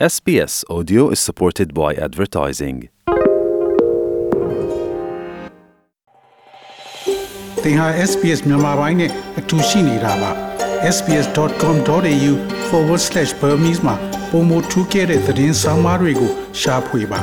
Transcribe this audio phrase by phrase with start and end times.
[0.00, 2.76] SBS Audio is supported by advertising.
[7.62, 10.30] သင်ဟာ SPS မြန်မာပိုင်းနဲ့အတူရှိနေတာပါ
[10.94, 13.94] sbs.com.au/burmese မှာ
[14.30, 17.20] ပုံမထူးခဲ့တဲ့သတင်းစာမားတွေကိုရှားဖွေပါ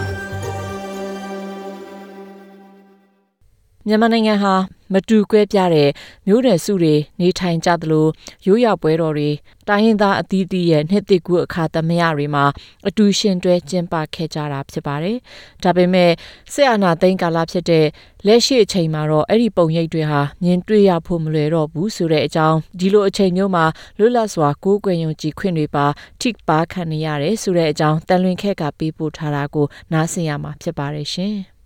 [3.88, 4.54] မြန်မာနိုင်ငံဟာ
[4.94, 5.90] မတူကွဲပြားတဲ့
[6.28, 8.08] မျိုးနွယ်စုတွေနေထိုင်ကြသလို
[8.46, 9.30] ရိုးရာပွဲတော်တွေ
[9.68, 12.46] တိုင်းရင်းသားအသီးသီးရဲ့နှစ်သိကူအခါသမယတွေမှာ
[12.88, 15.18] အတူရှင်တွဲကျင်းပခဲ့ကြတာဖြစ်ပါတယ်။
[15.64, 16.12] ဒါပေမဲ့
[16.54, 17.86] ဆက်အာနာသိန်းကာလဖြစ်တဲ့
[18.28, 23.66] လက်ရှိအချိန်မှာတော့အဲ့ဒီပုံရိပ်တွေဟာမြင်တွေ့ရဖို့မလွယ်တော့ဘူးဆိုတဲ့အကြောင်းဒီလိုအချိန်မျိုးမှာ
[24.00, 25.86] လွတ်လပ်စွာကိုးကွယ်ယုံကြည်ခွင့်တွေပါ
[26.22, 31.38] ထိပါခံနေရတယ်ဆိုတဲ့အကြောင်းတန်လွင်ခက်ကပေးပို့ထားတာကိုနားဆင်ရမှာဖြစ်ပါတယ်ရှင်။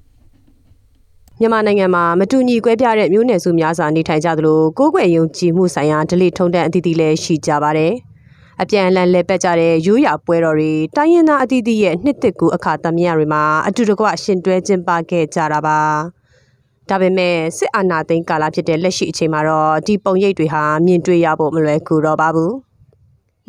[1.40, 7.94] မြန်မာနိုင်ငံမှာမတူညီကွဲပြားတဲ့မျိုးနွယ်စုများစွာနေထိုင်ကြသလိုကိုးကွယ်ယုံကြည်မှုဆိုင်ရာဒလိထုံတန်းအသီးသီးလည်းရှိကြပါတယ်။
[8.62, 15.80] အပြန်အလှန်လဲပက်ကြတဲ့ရိုးရာပွဲတော်တွေတိုင်းရင်းသားအသီးသီးရဲ့နှစ်သက်ကူအခါသမယတွေမှာအတူတကွရှင်တွဲကျင်းပခဲ့ကြတာပါ။
[16.90, 22.54] ဒါပေမဲ့စစ်အာဏာသိမ်းကာလဖြစ်တဲ့လက်ရှိအချိန်မှာတော့ဒီပုံရိပ်တွေဟာမြင်တွေ့ရဖို့မလွယ်ကူတော့ပါဘူး။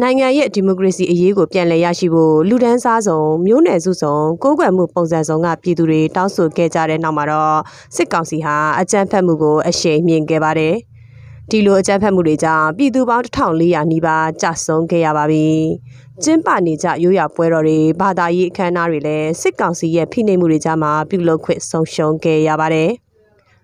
[0.02, 7.58] နိုင်ငံရဲ့ဒီမိုကရေစီအရေးကိုပြန်လည်ရရှိဖို့လူဒန်းစားဆောင်မျိုးနွယ်စုဆောင်ကိုးကွယ်မှုပုံစံဆောင်ကပြည်သူတွေတောင်းဆိုခဲ့ကြတဲ့နောက်မှာတော့
[7.96, 10.74] စစ်ကောင်စီဟာအကြမ်းဖက်မှုကိုအရှိန်မြင့်ခဲ့ပါတယ်။
[11.50, 15.46] ဒီလိုအကြမ်းဖက်မှုတွေကြောင့်ပြည်သူပေါင်း1400နီးပါးကြာဆုံးခဲ့ရပါပြီ။
[16.22, 22.90] ကျင်းပနေကြရိုးရာပွဲတော်တွေဘာသာရေးအခမ်းအနားတွေလည်းစစ်ကောင်စီရဲ့ဖိနှိပ်မှုတွေကြားမှာပြုလုပ်ခွင့်ဆုံးရှုံးခဲ့ရပါတယ်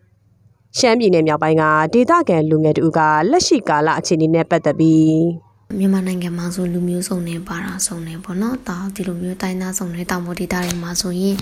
[0.79, 11.37] ။ရှမ်းပြည်နယ်မြောက်ပိုင်းကဒေသခံလူငယ်တူကလက်ရှိကာလအခြေအနေနဲ့ပတ်သက်ပြီး မြန်မာနိုင်ငံမှာဆိုလူမျိုးစုံနေပါတာစုံနေပေါ့နော်တောင်ဒီလိုမျိုးတိုင်းသားစုံနေတောင်ပေါ်ဒေသတွေမှာဆိုရင်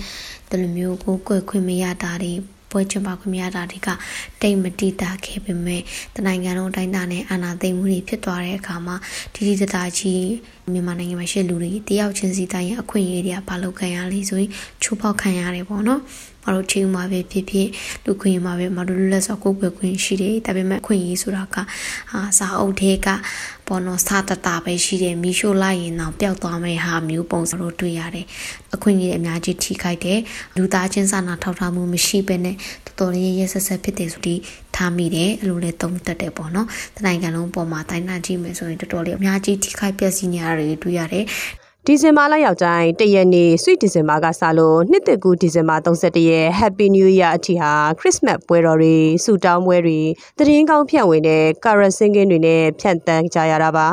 [0.49, 2.33] ဒီလိုမျိုးကိုကိုယ်ခွင့်မရတာတွေ
[2.71, 3.89] ပွဲကျင်းပခွင့်မရတာတွေက
[4.41, 5.81] တိတ်မတိတာခဲ့ပေမဲ့
[6.15, 8.95] တနိုင်ငံလုံးတိုင်းသားနဲ့အာဏာသိမ်းမှုတွေဖြစ်သွားတဲ့အခါမှာ
[9.33, 10.25] ဒီဒီတတာကြီး
[10.71, 14.49] မြန်မာနိုင်ငံမှာရှိလူတွေတယောက်ချင်းစီတိုင်းရဲ့အခွင့်အရေးတွေကဘာလို့ခံရလဲဆိုရင်
[14.83, 16.01] ချိုးဖောက်ခံရတယ်ပေါ့နော်
[16.45, 17.67] မတို့ချင်းမှာပဲဖြစ်ဖြစ်
[18.05, 21.55] လူခွင့်မှာပဲမတို့လွတ်လပ်စွာကိုယ်ွယ်ခွင့်ရှိတယ်ဒါပေမဲ့ခွင့်ရေးဆိုတာက
[22.11, 23.07] အာစာအုပ်ထဲက
[23.67, 28.25] ပေါ်တော့စာတတာပဲရှိတယ်မီရှို့လိုက်ရင်တော့ပျောက်သွားမယ့်ဟာမျိုးပုံစံတို့တွေ့ရတယ်
[28.75, 30.19] အခွင့်အရေးအများကြီးထိခိုက်တယ်
[30.55, 34.35] လူသားချင်းစာနာထောက်ထားမှုမရှိဘဲနဲ့တော်တော်လေးရဆက်ဆက်ဖြစ်တယ်ဆိုဒီ
[34.75, 41.25] ထားမိတယ်အလိုလဲသုံးသက်တယ်ပေါ့နော်တနိုင်ငံလုံးပေါ်မှာတိုင်းနာကြည့်မယ်ဆိုရင်တော်တော်လေးအများကြီးထိခိုက်ပျက်စီးနေရတာတွေတွေ့ရတယ်
[41.87, 49.99] ဒီဇင်ဘာလရောက်တိုင်းတရက်နေ့ Sweet December ကစလို့နှစ်သက်ကူဒီဇင်ဘာ31ရက် Happy New Year အထိဟာ Christmas ပွဲတော်တွေဆူတောင်းပွဲတွေ
[50.37, 53.87] တရင်ကောင်းဖြန့်ဝေတဲ့ Carol Singing တွေနဲ့ဖြန့်တန်းကြရတာပါ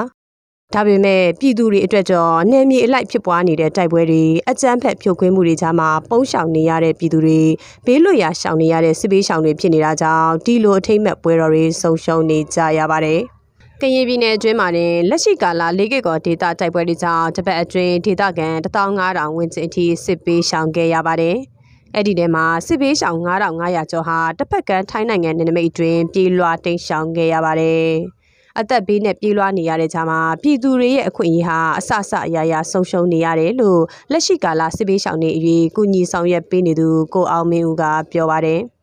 [0.75, 7.43] ဒါပေမဲ့ပြည်သူတွေအတွက်ကြောနယ်မြေအလိုက်ဖြစ်ပွားနေတဲ့တိုက်ပွဲတွေအကြမ်းဖက်ဖြိုခွင်းမှုတွေကြားမှာပုံရှောင်နေရတဲ့ပြည်သူတွေ
[7.87, 13.22] ဘေးလွတ်ရာရှောင်နေရတဲ့စစ်ဘေးရှောင်တွေဖြစ်နေတာကြောင့်ဒီလိုအထိမ့်မဲ့ပွဲတော်တွေဆုံးရှုံးနေကြရပါတယ်။
[13.82, 21.36] ကရင်ပြည်နယ်အတွင်းမှာတင်လက်ရှိကာလလေးကကောဒေတာတိုက်ပွဲတွေကြောင့်တပတ်အတွင်းဒေတာကန်15000ဝန်းကျင်အထိစစ်ပေးရှောင်ခဲ့ရပါတယ်။
[21.94, 27.88] အဲ့ဒီထဲမှာစစ်ပေးရှောင်9500ကျော်ဟာတစ်ဖက်ကမ်းထိုင်းနိုင်ငံနယ်နိမိတ်အတွင်းပြေးလွှာတိမ်းရှောင်ခဲ့ရပါတယ်။
[28.58, 38.62] အသက်ဘေးနဲ့ပြေးလွှားနေရတဲ့ကြားမှာပြည်သူတွေရဲ့အခွင့်အရေးဟာအဆအဆအရာရာဆုံးရှုံးနေရတယ်လို့လက်ရှိကာလစစ်ပေးရှောင်နေအရေးကုညီဆောင်ရွက်ပေးနေသူကိုအောင်မင်းဦးကပြောပါတယ်။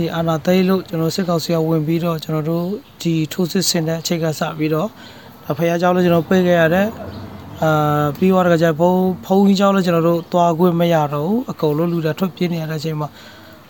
[0.02, 2.64] ီအာဏာသိမ်းလို့ကျွန်တော်စစ်ကောင်စီကဝင်ပြီးတော့ကျွန်တော်တို့
[3.02, 4.88] ဒီထိုးစစ်ဆင်တဲ့အချိန်ကစပြီးတော့
[5.44, 6.88] ဖခင်เจ้าလည်းကျွန်တော်ပြေးခဲ့ရတယ်
[7.62, 8.92] အာပြီးတော့ကြဘုံ
[9.24, 13.08] ဖုံကြီးเจ้าလည်းကျွန်တော်တို့သွားခွင့်မရတော့ဘူးအကုန်လုံးလူတွေထွက်ပြေးနေရတဲ့အချိန်မှာ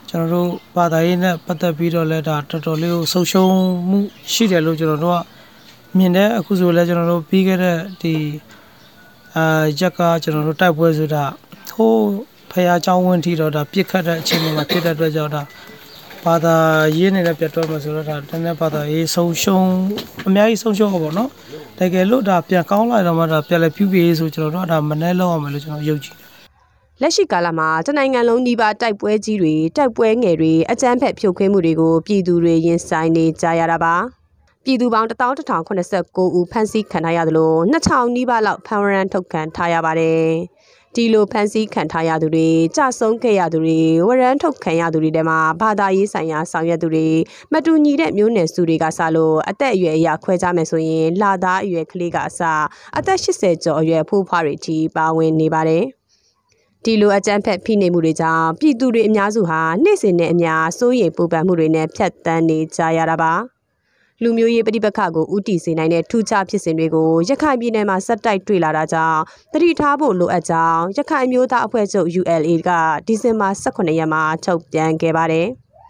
[0.08, 3.44] ကျွန်တော်တို့ဘာသာရေးနဲ့ပတ်သက်ပြီးတော့လည်းဒါတော်တော်လေးကိုဆုံရှုံ
[3.88, 3.98] မှု
[4.32, 5.18] ရှိတယ်လို့ကျွန်တော်တို့က
[5.96, 8.14] မြင်တဲ့အခုဆိုလည်းကျွန်တော်တို့ပြီးခဲ့တဲ့ဒီ
[9.36, 9.44] အာ
[9.80, 11.24] ရက်ကကျွန်တော်တို့တိုက်ပွဲဆိုတာ
[11.70, 12.00] ဟိုး
[12.50, 15.42] ဖះเจ้าဝင်းထီတော့ဒါပြစ်ခတ်တဲ့အချိန်မှာဖြစ်တဲ့အတွက်ကြောင့်ဒါ
[16.25, 16.57] ဘာသာ
[16.97, 19.69] ရေးနေတဲ့ပြတ်တော့မှဆိုတော့ဒါတနေ့ဘာသာရေးဆုံးရှုံး
[20.27, 21.29] အများကြီးဆုံးရှုံးတော့ဗောနော်
[21.79, 26.29] တကယ်လို့ဒါပြန်ကောင်းလာတော့မှဒါပြန်လဲပြုပြေးဆိုကျွန်တော်တို့ဒါမနှဲလောက်အောင်မယ်လို့ကျွန်တော်ယုံကြည်တယ်
[27.01, 33.95] လက်ရှိကာလမှာတနိုင်ငံလုံးနှီးပါတိုက်ပွဲကြီးတွေတိုက်ပွဲငယ်တွေအကြမ်းဖက်ဖြိုခွင်းမှုတွေကိုပြည်သူတွေရင်ဆိုင်နေကြရတာပါ
[34.65, 40.29] ပြည်သူပေါင်း11089ဦးဖမ်းဆီးခံထားရသလို2000နီးပါးလောက်ဖမ်းရန်ထုတ်ခံထားရပါတယ်။
[40.95, 47.07] ဒီလိုဖမ်းဆီးခံထားရသူတွေကြဆုံးခဲ့ရသူတွေဝရမ်းထုတ်ခံရသူတွေထဲမှာဘာသာရေးဆိုင်ရာဆောင်ရွက်သူတွေ
[47.53, 52.41] မတူညီတဲ့မျိုးနွယ်စုတွေကစလို့အသက်အရွယ်အရာခွဲခြားမယ်ဆိုရင်လာသားအရွယ်ကလေးကအစ
[52.97, 55.83] အသက်80ကျော်အရွယ်ဖိုးဖွားတွေထိပါဝင်နေပါတယ်
[56.83, 63.33] ဒီလိုအကြမ်းဖက်ဖိနှိပ်မှုတွေကြောင့်ပြည်သူတွေအများစုဟာနေ့စဉ်နဲ့အများစိုးရိမ်ပူပန်မှုတွေနဲ့ဖြတ်တန်းနေကြရတာပါ။
[64.23, 69.19] လူမျိုးရေးပဋိပက္ခကိုဥတီစေနိုင်တဲ့ထူးခြားဖြစ်စဉ်တွေကိုရခိုင်ပြည်နယ်မှာဆက်တိုက်တွေ့လာတာကြောင့်
[69.53, 72.69] တတိထားဖို့လိုအပ်ကြောင်းရခိုင်မျိုးသားအဖွဲ့ချုပ် ULA က
[73.07, 75.47] ဒီဇင်ဘာ18ရက်မှာထုတ်ပြန်ခဲ့ပါတယ်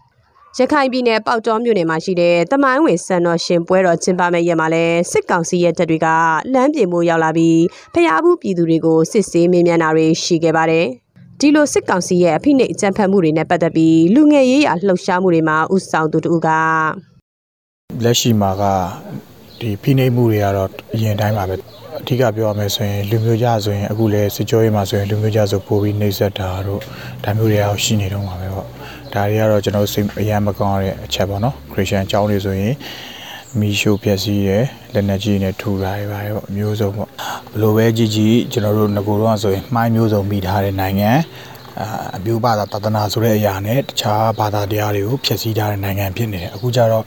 [0.59, 6.07] ။ရခိုင်ပြည်နယ်ပေါက်တော်မြို့နယ်မှာရှိတဲ့တမိုင်းဝင်စံတော်ရှင်ပွဲတော်ကျင်းပမဲ့ရက်မှာလဲစစ်ကောင်စီရဲ့တပ်တွေက
[6.53, 7.61] လမ်းပြင်မှုရောက်လာပြီး
[7.93, 10.85] ဖျားဘူးပြည်သူတွေကိုစစ်ဆေးမေးမြန်းတာတွေရှိခဲ့ပါတယ်။
[11.39, 16.49] ဒီလိုစစ်ကောင်စီရဲ့အဖိနှိပ်အကြမ်းဖက်မှုတွေနဲ့ပတ်သက်ပြီးလူငယ်ရေးရာလှုပ်ရှားမှုတွေမှာဥဆောင်သူတို့က
[18.03, 18.63] လက်ရှိမှာက
[19.59, 21.55] ဒီဖိနှိပ်မှုတွေကတော့အရင်တိုင်းပါပဲ
[22.01, 26.81] အဓိကပြောရမယ်ဆိုရင်လူမျိုးကြဆိုရင်အခုလဲစစ်ကြောရေးမှာဆိုရင်လူမျိုးကြဆိုပို့ပြီးနှိပ်စက်တာတို့
[27.23, 28.67] ဒါမျိုးတွေအောင်ရှိနေတော့မှာပဲပေါ့
[29.13, 32.73] ဒါတွေကတော့ကျွန်တော်စိတ်အရန်မကောင်းတဲ့အချက်ပေါ့နော်ခရစ်ယာန်ကျောင်းတွေဆိုရင်
[33.59, 37.09] မီရှိုပြက်စီးတယ်လက်နက်ကြီးနဲ့ထူတာတွေပါပေါ့အမျိုးစုံပေါ့
[37.53, 41.11] ဘလိုပဲကြည့်ကြည့်ကျွန်တော်တို့ငကိုတော့ဆိုရင်မှိုင်းမျိုးစုံမိထားတဲ့နိုင်ငံ
[41.81, 41.87] အာ
[42.17, 47.05] အမျိုးဘာသာတသနာဆိုတဲ့အရာနဲ့တခြားဘာသာတရားတွေကိုဖျက်ဆီးထားတဲ့နိုင်ငံဖြစ်နေတယ်အခုကျတော့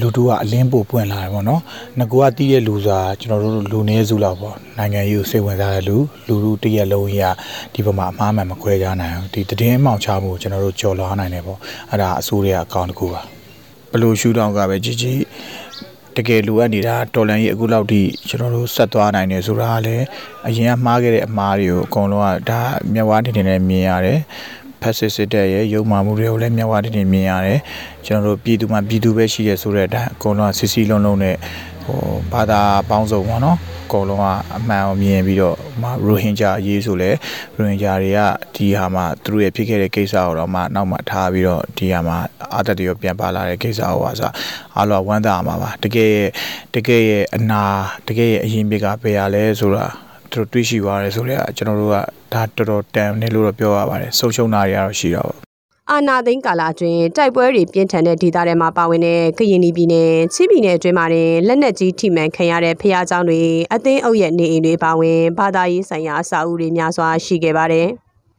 [0.00, 1.62] လူတို့ကအလင်းပို့ပွင့်လာတယ်ပေါ့နော်
[1.98, 5.96] ငကိုကတီးတဲ့လူဆိုတာကျွန်တော်တို့လူနည်းစုလောက်ပေါ့နိုင်ငံရေးကိုစိတ်ဝင်စားတဲ့လူ
[6.26, 7.28] လူလူတရက်လုံးကြီးက
[7.74, 11.58] ဒီပေါ်မှာအမှားမှန်မခွဲခြားနိုင်ဘူးဒီတည်င်းမှောင်ချမှုကိုကျွန်တော်တို့ကြော်လွှားနိုင်တယ်ပေါ့
[11.90, 13.22] အဲ့ဒါအစိုးရအကောင့်တစ်ခုပါ
[13.92, 15.20] ဘလို့ရှူတောင်းကပဲကြီးကြီး
[16.16, 20.04] တကယ်လိုအပ်နေတာတော်လန်ကြီးအခုလောက်ထိကျွန်တော်တို့ဆက်သွားနိုင်တယ်ဆိုတာကလည်း
[20.46, 22.60] အရင်ကမှားခဲ့တဲ့အမှားတွေကိုအကုန်လုံးကဒါ
[22.92, 24.18] မျက်ဝါးတင်တင်နဲ့မြင်ရတယ်
[24.82, 27.60] ဖက်စစ်စစ်တဲ့ရဲ့ရုံမာမှုတွေကိုလည်းမျက်ဝါးတင်တင်မြင်ရတယ်
[28.06, 31.36] ကျွန်တော်တို့ပြည်သူမှာပြည်သူပဲရှိရဆိုတဲ့အတိုင်းအကုန်လုံးကစစ်စီလုံးလုံးနဲ့
[31.84, 32.00] ဟို
[32.32, 34.26] ဘာသာပေါင်းစုံပေါ့နော်အ ကုန်လုံးက
[34.56, 35.56] အမှန်ကိုမြင်ပြီးတော့
[36.06, 37.10] ရိုဟင်ဂျာအရေးဆိုလဲ
[37.56, 38.20] ရိုဟင်ဂျာတွေက
[38.56, 42.18] ဒီဟာမှာသူတို့ရဲ့ဖြစ်ခဲ့တဲ့ကိစ္စကိုတော့မှနောက်မှထားပြီးတော့ဒီဟာမှာ
[42.54, 44.30] အာတက်တွေရောပြန်ပါလာတဲ့ကိစ္စကိုပါဆို
[44.76, 46.28] အားလုံးဝမ်းသာမှာပါတကယ်ရဲ့
[46.74, 47.62] တကယ်ရဲ့အနာ
[48.08, 49.84] တကယ်ရဲ့အရင်ပြကပဲရလဲဆိုတာ
[50.30, 51.96] သူတို့တွေးရှိသွားတယ်ဆိုတော့ကျွန်တော်တို့က
[52.32, 55.49] ဒါတော်တော်တန်နေလို့တော့ပြောရပါတယ်ဆုံးရှုံးတာတွေကတော့ရှိတော့
[55.91, 63.41] အာနာသိန်းကာလအတွင်းတိုက်ပွဲတွေပြင်းထန်တဲ့ဒေသတွေမှာပါဝင်တဲ့ကရင်ပြည်နယ်ချင်းပြည်နယ်အတွင်းမှာတင်လက်နက်ကြီးထိမှန်ခံရတဲ့ဖျားเจ้าတွေ
[63.73, 67.87] အသင်းအုပ်ရဲ့နေအိမ်တွေပါဝင်ဘာသာရေးဆိုင်ရာအဆောက်အဦတွေများစွာရှိခဲ့ပါတယ်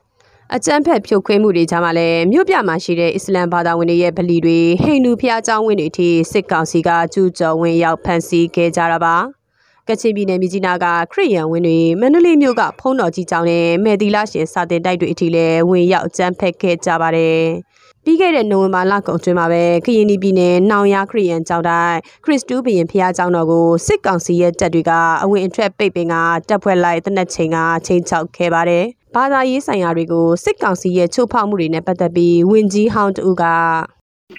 [0.54, 9.16] ။အကြမ်းဖက်ဖြုတ်ခွင်းမှုတွေကြားမှာလည်းမြို့ပြမှာရှိတဲ့အစ္စလမ်ဘာသာဝင်တွေရဲ့ဗလီတွေဟိန္ဒူဖျားเจ้าဝင်တွေအထိစစ်ကောင်စီကကျူးကျော်ဝင်ရောက်ဖမ်းဆီးခဲ့ကြတာပါ။
[9.87, 17.41] ကချင်ပြည်နယ်မြကြီးနားကခရစ်ယာန်ဝင်းတွေမန္တလေးမြို့ကဖုံးတော်ကြီးကျောင်းနဲ့မေဒီလာရှင်စာတင်တိုက်တွေအထိလည်းဝင်ရောက်အကြမ်းဖက်ခဲ့ကြပါတယ်။
[18.03, 24.91] ပြီးခဲ့တဲ့နိုဝင်ဘာလကုန်တွင်မှာပဲကရင်ပြည်နယ်နောင်ရခရီးယန်ကျောင်းတိုင်းခရစ်စတူးဘုရင်ဖျားကျောင်းတော်ကိုစစ်ကောင်စီရဲ့တပ်တွေက
[25.23, 26.15] အဝင်အထွက်ပိတ်ပင်က
[26.49, 27.57] တပ်ဖွဲ့လိုက်တနက်ချိန်က
[27.87, 28.85] ချိန်ချောက်ခဲ့ပါတယ်။
[29.15, 33.43] ဘာသာရေးဆိုင်ရာတွေကိုစစ်ကောင်စီရဲ့ချိုးဖောက်မှုတွေနဲ့ပတ်သက်ပြီးဝင်ကြီးဟောင်းတူက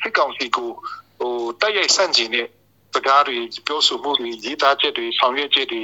[0.03, 0.69] စစ်ကောင်စီကို
[1.19, 2.47] ဟိုတိုက်ရိုက်ဆန့်ကျင်တဲ့
[2.95, 3.37] စကားတွေ
[3.67, 5.81] ပြောဆိုမှုတွေရေးသားချက်တွေဆောင်ရွက်ချက်တွေ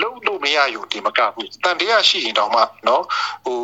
[0.00, 3.04] လုံးလို့မရယူဒီမကဘူးတန်တရားရှိရင်တောင်မှနော်
[3.44, 3.58] ဟို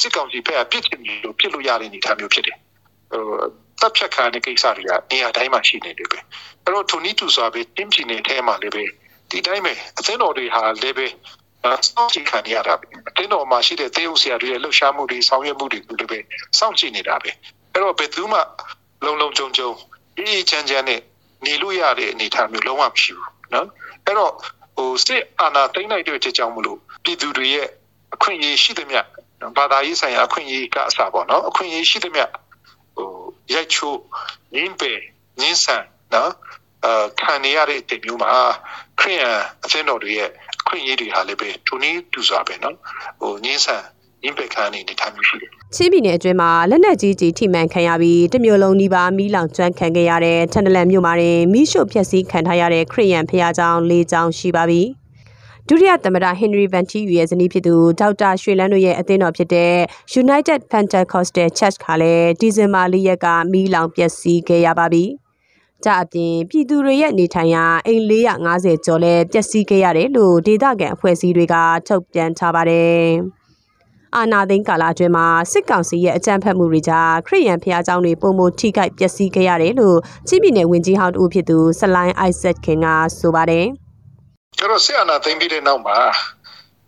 [0.00, 2.56] စစ်ကောင်စီဘက်ကပြစ်ချင်လို့ပြစ်လို့ရတဲ့အနေအထားမျိုးဖြစ်တယ်
[3.10, 3.22] ဟို
[3.80, 6.18] တပ်ဖြတ်ခံတဲ့ကိစ္စတွေကနေရာတိုင်းမှာရှိနေတယ်ပဲ
[6.64, 8.84] အဲ့တော့ထိုနီတူဆိုပဲတင်းပြင်းနေတဲ့အထဲမှာလည်းပဲ
[9.30, 11.06] ဒီတိုင်းပဲအသင်းတော်တွေဟာလည်းပဲ
[11.66, 16.18] စောင့်ကြည့်ခံရတာပဲအသင်းတော်မှာရှိတဲ့သေယုတ်ဆရာတွေရဲ့လှုပ်ရှားမှုတွေဆောင်ရွက်မှုတွေကိုလည်းပဲ
[16.58, 17.30] စောင့်ကြည့်နေတာပဲ
[17.72, 18.40] အဲ့တော့ဘယ်သူမှ
[19.04, 19.70] လုံလုံခြုံခြုံ
[20.18, 21.00] အေးအေးချမ်းချမ်းနဲ့
[21.46, 23.68] နေလို့ရတဲ့အနေအထားမျိုးလုံးဝမရှိဘူးနော်
[24.06, 24.32] အဲ့တော့
[24.76, 27.66] ဟိုစစ်အာဏာသိမ်းလိုက်တဲ့ချက်ကြောင့်မလို့ပြည်သူတွေရဲ့
[28.14, 29.00] အခွင့်အရေးရှိသမျှ
[29.56, 32.24] ဘာသာရေးဆိုင်ရာအခွင့်အရေးကအစပေါ့နော်အခွင့်အရေးရှိသမျှ
[32.96, 33.08] ဟို
[33.54, 34.00] ရိုက်ချိုး
[34.54, 35.00] ငင်းပယ်
[35.40, 36.32] ငင်းဆန်နော်
[36.84, 38.32] အာခံနေရတဲ့အချိန်မျိုးမှာ
[39.00, 40.30] ခရိယန်အသင်းတော်တွေရဲ့
[40.60, 42.76] အခွင့်အရေးတွေဟာလည်းပဲတူနီးတူစွာပဲနော်
[43.20, 43.82] ဟိုငင်းဆန်
[44.28, 54.82] impact ကနေတခြားမျိုးရှိတယ်။ချင်းပြည်နယ်အတွင်းမှာလက်နက်ကြီးကြီးထိမှန်ခံရပြီးတမျိုးလုံးနီးပါးမီးလောင်ကျွမ်းခံခဲ့ရတဲ့ထန်တလန်မြို့မှာတွင်မီးရှို့ဖျက်ဆီးခံထားရတဲ့ခရီးရန်ဖျားကြောင်၄ကြောင်ရှိပါပြီ။
[55.68, 59.74] ဒုတိယသမ္မတဟင်နရီဗန်တီယူရဲ့ဇနီးဖြစ်သူဒေါက်တာရွှေလန်းတို့ရဲ့အသင်းတော်ဖြစ်တဲ့
[60.22, 65.04] United Pentecostal Church ကလည်းဒီဇင်ဘာ၄ရက်ကမီးလောင်ပျက်စီးခဲ့ရပါပြီ။
[65.84, 71.54] ကြအပြင်ပြည်သူတွေရဲ့နေထိုင်ရာအိမ်450ကျော်လည်းပျက်စီးခဲ့ရတယ်လို့ဒေသခံအဖွဲ့အစည်းတွေက
[71.86, 73.04] ထုတ်ပြန်ထားပါတယ်။
[74.15, 82.87] အာနာသိန်းကာလအတွင်းမှာစစ်ကောင်စီရဲ့အကြမ်းဖက်မှုတွေကြားခရစ်ယာန်ဖျားเจ้าတွေပုံမထိခိုက်ပျက်စီးခဲ့ရတယ်လို့ချင်းပြည်နယ်ဝန်ကြီးဟောင်းတူဖြစ်သူဆလိုင်းအိုက်ဆက်ခင်က
[83.19, 83.65] ဆိုပါတယ်။
[84.57, 85.97] ကျွန်တော်ဆက်အနာသိမ့်ပြီးတဲ့နောက်မှာ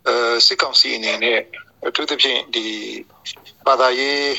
[0.06, 0.14] အဲ
[0.46, 1.38] စစ်ကောင်စီအနေနဲ့
[1.86, 2.64] အထူးသဖြင့်ဒီ
[3.66, 4.32] ဘာသာရေး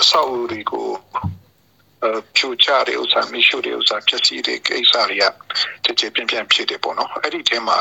[0.00, 1.37] အဆောက်အဦတွေကိုအဲ
[2.35, 5.23] ဖြိုချတဲ့ဥစ္စာမရှိတဲ့ဥစ္စာဖြစ်စီတဲ့ကိစ္စတွေက
[5.85, 7.79] တကြည်ပြန့်ပြန့်ဖြစ်တယ်ပေါ့နော်အဲ့ဒီထဲမှာ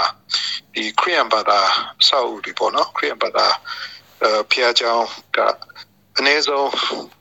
[0.74, 1.60] ဒီခရီးယန်ဘာသာ
[2.08, 3.46] ဆောက်ဦးတွေပေါ့နော်ခရီးယန်ဘာသာ
[4.50, 5.06] ဖျားချောင်း
[5.36, 5.38] က
[6.18, 6.70] အနည်းဆုံး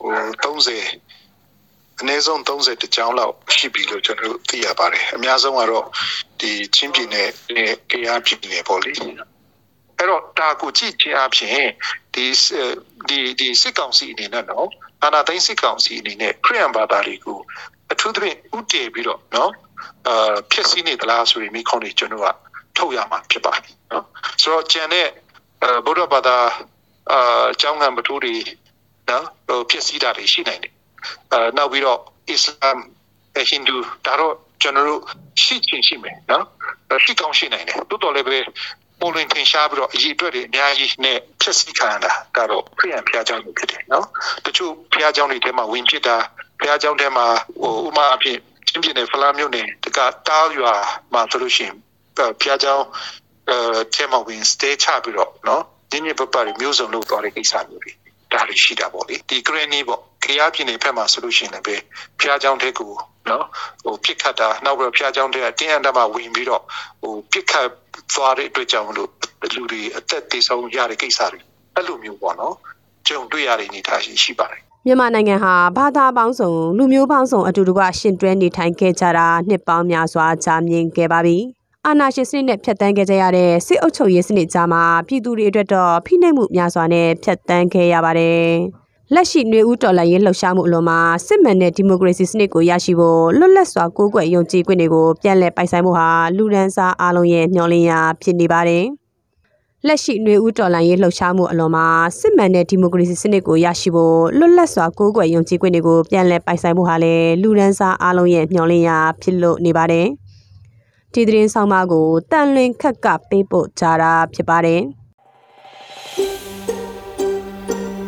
[0.01, 5.85] ဟို30အနည်းဆုံး30တချောင်းလောက်ရှိပြီလို့ကျွန်တော်တို့သိရပါတယ်အများဆုံးကတော့
[6.39, 11.67] ဒီချင်းပြည်နယ်နဲ့ကယားပြည်နယ်ပေါ့လေအဲ့တော့ဒါကိုကြည့်ချင်းအပြင်
[12.13, 12.25] ဒီ
[13.07, 14.67] ဒီဒီစစ်ကောင်စီအနေနဲ့တော့
[15.03, 17.39] အာနာသိန်းစစ်ကောင်စီအနေနဲ့ခရီးယန်ဘာသာတွေကို
[17.91, 19.51] အထူးသဖြင့်ဥတည်ပြီးတော့နော်
[20.07, 22.27] အာဖြစ်စည်းနေသလားဆိုရင်မိခွန်းတွေကျွန်တော်က
[22.77, 24.05] ထုတ်ရမှာဖြစ်ပါတယ်နော်
[24.41, 25.07] ဆိုတော့ကျန်တဲ့
[25.85, 26.37] ဗုဒ္ဓဘာသာ
[27.11, 28.35] အာကျောင်းကံပထိုးတွေ
[29.09, 30.73] နော်ဟိုဖြစ်စည်းတာတွေရှိနိုင်တယ်
[31.31, 31.99] အဲနောက်ပြီးတော့
[32.29, 32.79] အစ္စလာမ်
[33.49, 33.75] ဟိန္ဒူ
[34.05, 35.01] ဒါတော့ကျွန်တော်တို့
[35.43, 36.45] ရှိချင်းရှိမယ်နော်
[36.89, 38.37] အဲရှိကောင်းရှိနိုင်တယ်တိုးတော်လည်းပဲ
[38.99, 44.05] ပေါ်လွင်ထင်ရှားပြီးတော့အရေးအတွက်တွေအများကြီးနဲ့ဖြစ်စီခံရတာကတော့ခရိယံဘုရားကျောင်းတွေဖြစ်တယ်နော်
[44.45, 46.15] တချို့ဘုရားကျောင်းတွေထဲမှာဝင်ဖြစ်တာ
[46.59, 47.25] ဘုရားကျောင်းထဲမှာ
[47.61, 48.37] ဟိုဥမာအဖြစ်
[48.67, 50.73] ချင်းပြင်းတဲ့ဖလားမြို့နယ်တကတားရွာ
[51.13, 51.75] မှာဆိုလို့ရှိရင်
[52.17, 52.85] ဘုရားကျောင်း
[53.49, 53.57] အဲ
[53.95, 57.93] ထဲမှာဝင် stay ချပြီးတော့နော်ဒီနေ့ပပတွေမျိုးစုံလောက်သွားတဲ့ကိစ္စမျိုးတွေ
[58.33, 62.91] ဒါတွေရှိတာပေါ့လေဒီ granny ပေါ့ခရီးပြင်းနေဖက်မှာဆိုလို့ရှိရင်လည်းဘုရားကျောင်းထဲကို
[63.31, 63.45] နော်
[63.83, 66.63] ဟိုပြစ်ခတ်တာနောက်ပြီးတော့ဖျားကြောင်းတဲ့အတင်းအဓမ္မဝင်ပြီးတော့
[67.01, 67.67] ဟိုပြစ်ခတ်
[68.13, 69.09] သွားတဲ့အတွက်ကြောင့်မလို့
[69.55, 71.39] လူတွေအသက်သေဆုံးရတဲ့ကိစ္စတွေ
[71.75, 72.55] အဲ့လိုမျိုးပေါ့နော်
[73.07, 81.37] ကြုံတွေ့ရတဲ့အနေအထားရှိရှိပါတယ်မြန်မာနိုင်ငံဟာဘာသာပေါင်းစုံလူမျိုးပေါင်းစုံအတူတကွရှင်တွဲနေထိုင်ခဲ့ကြတာနှစ်ပေါင်းများစွာကြာမြင့်ခဲ့ပါပြီ။
[81.85, 88.47] အာဏာရှင်စနစ်နဲ့ဖျက်ဆီးခဲ့ကြရတဲ့စစ်အုပ်ချုပ်ရေးစနစ်ကြားမှာပြည်သူတွေအတွက်တော့ဖိနှိပ်မှုများစွာနဲ့ဖျက်ဆီးခဲ့ရပါတယ်။
[89.13, 98.85] လက်ရှိနေဦးတော်လှန်ရေးလှုပ်ရှားမှုအလွန်မှာစစ်မှန်တဲ့ဒီမိုကရေစီစနစ်ကိုရရှိဖို့လွတ်လပ်စွာကိုးကွယ်ယုံကြည်권တွေကိုပြန်လည်ပိုင်ဆိုင်ဖို့ဟာလူဒန်းစားအားလုံးရဲ့မျှော်လင့်ရာဖြစ်နေပါတယ်။
[99.87, 101.87] လက်ရှိနေဦးတော်လှန်ရေးလှုပ်ရှားမှုအလွန်မှာ
[102.19, 110.07] စစ်မှန်တဲ့ဒီမိုကရေစီစနစ်ကိုရရှိဖို့လွတ်လပ်စွာကိုးကွယ်ယုံကြည်권တွေကိုပြန်လည်ပိုင်ဆိုင်ဖို့ဟာလည်းလူဒန်းစားအားလုံးရဲ့မျှော်လင့်ရာဖြစ်လို့နေပါတယ်။
[111.13, 114.81] ဒီသတင်းဆောင်မကိုတန်လွင်ခက်ကပေးပို့ကြတာဖြစ်ပါတယ်။